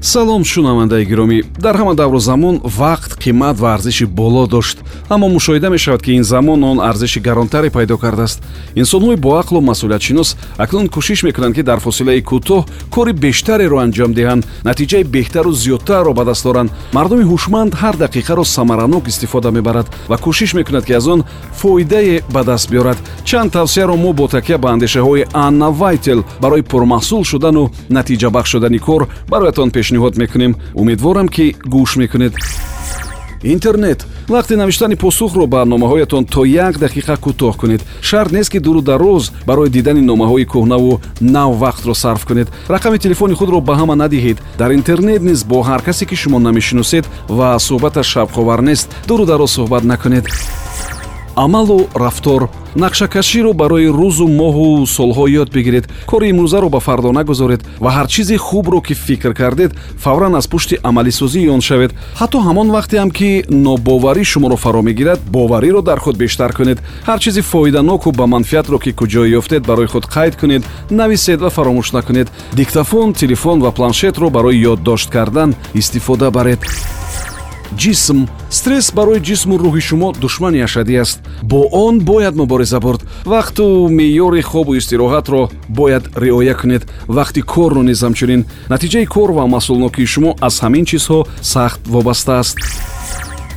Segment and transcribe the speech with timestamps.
[0.00, 1.42] салом шунавандаи гиромӣ.
[1.58, 4.78] Дар ҳама давру замон вақт қимат ва арзиши боло дошт.
[5.08, 8.42] Аммо мушоҳида мешавад ки ин замон он арзиши гаронтаре пайдо кардааст.
[8.74, 14.46] Инсонҳои боақлу масъулиятшинос акнун кӯшиш мекунанд ки дар фосилаи кӯтоҳ кори бештареро анҷом диҳанд.
[14.64, 20.54] Натиҷаи беҳтару зиёдтарро ба даст оранд мардуми ҳушманд ҳар дақиқаро самаранок истифода мебарад ва кӯшиш
[20.54, 22.98] мекунад ки аз он фоидае ба даст биёрад.
[23.24, 29.08] Чанд тавсияро мо бо такя ба андешаҳои анна вайтел барои пурмаҳсул шудану натиҷабахш шудани кор
[29.28, 30.56] бароятон пеш пешниҳод мекунем.
[30.74, 32.34] Умедворам ки гӯш мекунед.
[33.42, 34.04] Интернет.
[34.28, 37.80] Вақти навиштани посухро ба номаҳоятон то як дақиқа кӯтоҳ кунед.
[38.02, 42.48] Шарт нест ки дуру дароз барои дидани номаҳои кӯҳнаву нав вақтро сарф кунед.
[42.68, 44.38] Рақами телефони худро ба ҳама надиҳед.
[44.58, 48.88] Дар интернет низ бо ҳар касе ки шумо намешиносед ва суҳбаташ шавқовар нест.
[49.08, 50.24] Дуру дароз суҳбат накунед
[51.44, 52.50] амалу рафтор.
[52.74, 55.88] Нақшакаширо барои рӯзу моҳу солҳо ёд бигиред.
[56.06, 59.72] Кори имрӯзаро ба фардо нагузоред ва ҳар чизи хубро ки фикр кардед
[60.04, 61.92] фавран аз пушти амалисозии он шавед.
[62.20, 66.78] Ҳатто ҳамон вақтеам ки нобоварӣ шуморо фаро мегирад бовариро дар худ бештар кунед.
[67.06, 71.92] Ҳар чизи фоиданоку ба манфиатро ки куҷо ёфтед барои худ қайд кунед нависед ва фаромӯш
[71.92, 72.28] накунед.
[72.52, 76.60] Диктафон телефон ва планшетро барои ёддошт кардан истифода баред
[77.76, 81.20] ҷисм стресс барои ҷисму рӯҳи шумо душмани ашадӣ аст.
[81.42, 83.02] Бо он бояд мубориза бурд.
[83.24, 86.82] Вақту меъёри хобу истироҳатро бояд риоя кунед.
[87.08, 92.56] Вақти корро низ ҳамчунин натиҷаи кор ва масъулнокии шумо аз ҳамин чизҳо сахт вобаста аст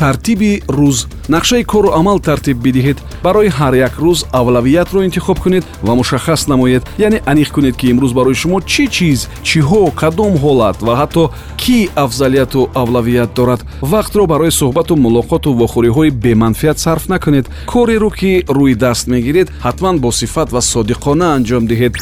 [0.00, 0.98] тартиби рӯз.
[1.28, 2.98] Нақшаи кору амал тартиб бидиҳед.
[3.22, 6.82] Барои ҳар як рӯз авлавиятро интихоб кунед ва мушаххас намоед.
[6.98, 11.24] Яъне аниқ кунед ки имрӯз барои шумо чӣ чиз чиҳо кадом ҳолат ва ҳатто
[11.62, 13.60] кӣ афзалияту авлавият дорад?
[13.92, 17.46] Вақтро барои суҳбату мулоқоту вохӯриҳои беманфиат сарф накунед.
[17.72, 19.48] Кореро ки рӯи даст мегиред.
[19.66, 21.94] Ҳатман бо сифат ва содиқона анҷом диҳед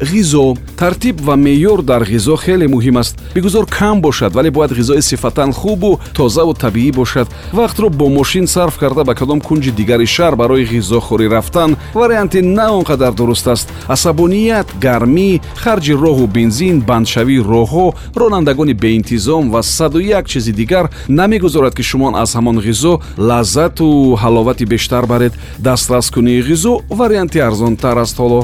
[0.00, 3.18] ғизо тартиб ва меъёр дар ғизо хеле муҳим аст.
[3.34, 7.28] Бигузор кам бошад вале бояд ғизои сифатан хубу тозаву табиӣ бошад.
[7.52, 11.76] Вақтро бо мошин сарф карда ба кадом кунҷи дигари шаҳр барои ғизохӯрӣ рафтан.
[11.94, 13.68] Варианти на он қадар дуруст аст.
[13.88, 21.74] Асабоният гармӣ харҷи роҳу бензин бандшавии роҳҳо ронандагони беинтизом ва саду як чизи дигар намегузорад
[21.74, 25.32] ки шумо аз ҳамон ғизо лаззату ҳаловати бештар баред.
[25.58, 28.42] Дастраскунии ғизо варианти арзонтар аст ҳоло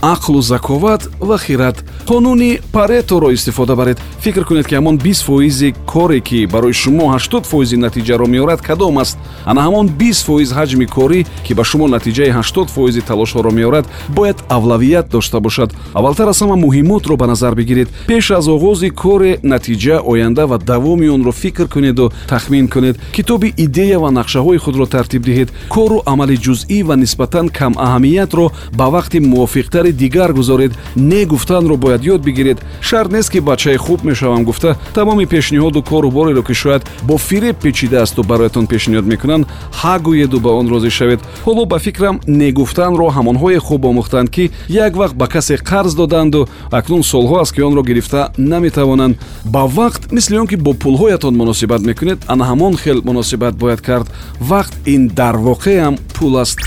[0.00, 1.84] ақлу заковат ва хират.
[2.06, 4.00] Қонуни пареторо истифода баред.
[4.20, 8.98] Фикр кунед ки ҳамон бист фоизи коре ки барои шумо ҳаштод фоизи натиҷаро меорад кадом
[8.98, 9.18] аст?
[9.44, 14.36] Ана ҳамон бист фоиз ҳаҷми корӣ ки ба шумо натиҷаи ҳаштод фоизи талошҳоро меорад бояд
[14.48, 15.74] авлавият дошта бошад.
[15.94, 17.88] Аввалтар аз ҳама муҳимотро ба назар бигиред.
[18.06, 23.98] Пеш аз оғози коре натиҷа оянда ва давоми онро фикр кунеду тахмин кунед китоби идея
[23.98, 25.48] ва нақшаҳои худро тартиб диҳед.
[25.68, 32.04] Кору амали ҷузъӣ ва нисбатан камаҳамиятро ба вақти мувофиқтар кари дигар гузоред не гуфтанро бояд
[32.04, 32.58] ёд бигиред.
[32.80, 34.76] Шарт нест ки бачаи хуб мешавам гуфта.
[34.94, 40.50] Тамоми пешниҳоду кору бореро ки шояд бо фиреб печидаасту бароятон пешниҳод мекунанд ҳа гӯеду ба
[40.50, 41.20] он розӣ шавед.
[41.44, 46.48] Ҳоло ба фикрам негуфтанро ҳамонҳое хуб омӯхтанд ки як вақт ба касе қарз доданду.
[46.70, 49.16] Акнун солҳо аст ки онро гирифта наметавонанд.
[49.44, 54.06] Ба вақт мисли он ки бо пулҳоятон муносибат мекунед ана ҳамон хел муносибат бояд кард.
[54.40, 56.58] Вақт ин дар воқеам пул аст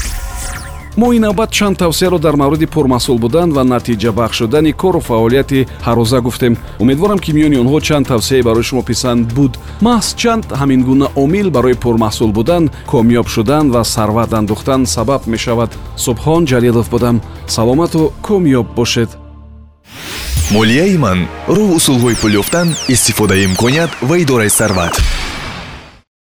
[1.00, 6.20] мо ин навбат чанд тавсияро дар мавриди пурмасъул будан ва натиҷабахш шудани кору фаъолияти ҳаррӯза
[6.22, 6.58] гуфтем.
[6.80, 9.54] Умедворам ки миёни онҳо чанд тавсияе барои шумо писанд буд.
[9.82, 15.72] Маҳз чанд ҳамин гуна омил барои пурмаҳсул будан комёб шудан ва сарват андӯхтан сабаб мешавад.
[16.06, 17.22] Субҳон ҷалилов будам.
[17.48, 19.10] Саломату комёб бошед.
[20.52, 21.20] Молияи ман
[21.56, 24.96] роҳ усулҳои пул ёфтан истифодаи имконият ва идораи сарват